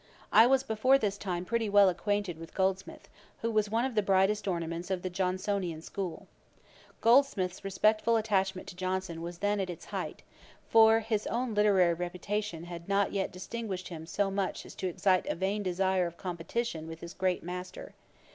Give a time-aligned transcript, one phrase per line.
[0.31, 3.07] I was before this time pretty well acquainted with Goldsmith,
[3.43, 6.25] who was one of the brightest ornaments of the Johnsonian school.
[7.01, 10.23] Goldsmith's respectful attachment to Johnson was then at its height;
[10.67, 15.27] for his own literary reputation had not yet distinguished him so much as to excite
[15.27, 17.93] a vain desire of competition with his great Master.